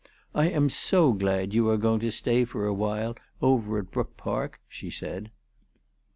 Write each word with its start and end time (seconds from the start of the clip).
"I 0.33 0.49
am 0.49 0.71
so 0.71 1.13
glad 1.13 1.53
you 1.53 1.69
are 1.69 1.77
going 1.77 1.99
to 1.99 2.11
stay 2.11 2.43
for 2.43 2.65
awhile 2.65 3.15
over 3.39 3.77
at 3.77 3.91
Brook 3.91 4.17
Park," 4.17 4.59
she 4.67 4.89
said. 4.89 5.29